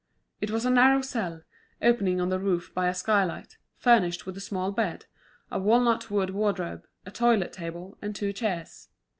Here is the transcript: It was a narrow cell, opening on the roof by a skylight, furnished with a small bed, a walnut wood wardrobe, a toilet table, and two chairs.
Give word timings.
It 0.39 0.49
was 0.49 0.65
a 0.65 0.71
narrow 0.71 1.01
cell, 1.03 1.43
opening 1.79 2.19
on 2.19 2.29
the 2.29 2.39
roof 2.39 2.73
by 2.73 2.87
a 2.87 2.93
skylight, 2.95 3.57
furnished 3.75 4.25
with 4.25 4.35
a 4.35 4.41
small 4.41 4.71
bed, 4.71 5.05
a 5.51 5.59
walnut 5.59 6.09
wood 6.09 6.31
wardrobe, 6.31 6.87
a 7.05 7.11
toilet 7.11 7.53
table, 7.53 7.99
and 8.01 8.15
two 8.15 8.33
chairs. 8.33 8.89